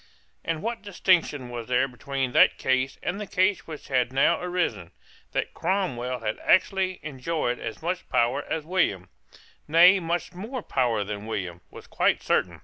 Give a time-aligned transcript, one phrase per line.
[0.43, 4.89] And what distinction was there between that case and the case which had now arisen?
[5.31, 9.09] That Cromwell had actually enjoyed as much power as William,
[9.67, 12.59] nay much more power than William, was quite certain.